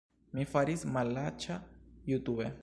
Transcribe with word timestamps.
Mi 0.37 0.45
faris 0.53 0.85
malaĉa 0.95 1.59
jutube 2.15 2.51